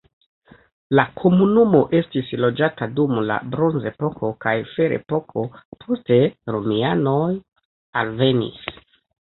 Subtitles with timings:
[0.99, 5.45] La komunumo estis loĝata dum la bronzepoko kaj ferepoko,
[5.85, 6.19] poste
[6.57, 7.31] romianoj
[8.03, 8.67] alvenis.